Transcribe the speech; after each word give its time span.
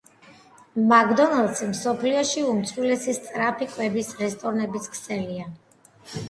მაკდონალდსი 0.91 1.67
მსოფლიოში 1.73 2.45
უმსხვილესი 2.53 3.15
სწრაფი 3.19 3.69
კვების 3.75 4.11
რესტორნების 4.23 4.91
ქსელია 4.97 5.47